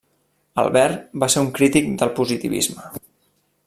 Albert 0.63 1.03
va 1.25 1.29
ser 1.35 1.43
un 1.45 1.53
crític 1.59 1.93
del 2.03 2.15
positivisme. 2.21 2.93